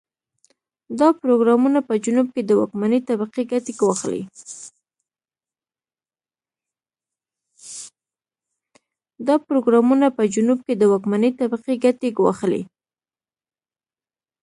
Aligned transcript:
دا 0.99 1.07
پروګرامونه 1.21 1.79
په 1.87 1.93
جنوب 2.03 2.27
کې 2.35 2.43
د 2.45 2.51
واکمنې 10.99 11.29
طبقې 11.49 11.75
ګټې 11.83 12.09
ګواښلې. 12.19 12.61